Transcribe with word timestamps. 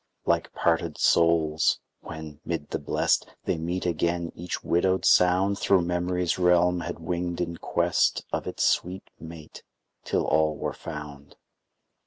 Like 0.25 0.51
parted 0.55 0.97
souls, 0.97 1.79
when, 1.99 2.39
mid 2.43 2.69
the 2.71 2.79
Blest 2.79 3.27
They 3.43 3.59
meet 3.59 3.85
again, 3.85 4.31
each 4.33 4.63
widowed 4.63 5.05
sound 5.05 5.59
Thro' 5.59 5.79
memory's 5.81 6.39
realm 6.39 6.79
had 6.79 6.97
winged 6.97 7.39
in 7.39 7.57
quest 7.57 8.25
Of 8.33 8.47
its 8.47 8.63
sweet 8.67 9.11
mate, 9.19 9.61
till 10.03 10.25
all 10.25 10.57
were 10.57 10.73
found. 10.73 11.35